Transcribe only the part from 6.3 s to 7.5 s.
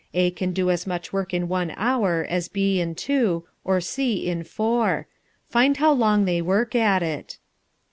work at it."